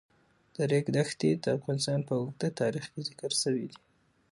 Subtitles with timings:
[0.55, 3.79] د ریګ دښتې د افغانستان په اوږده تاریخ کې ذکر شوی دی.